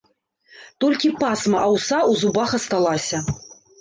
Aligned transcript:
Толькі 0.83 1.11
пасма 1.21 1.59
аўса 1.67 1.97
ў 2.09 2.25
зубах 2.25 2.49
асталася. 2.63 3.17